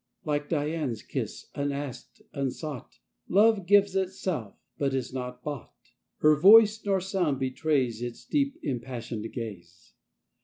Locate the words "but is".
4.79-5.13